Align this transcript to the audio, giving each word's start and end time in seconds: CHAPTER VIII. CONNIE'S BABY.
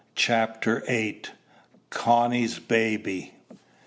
CHAPTER 0.15 0.81
VIII. 0.87 1.25
CONNIE'S 1.91 2.57
BABY. 2.57 3.35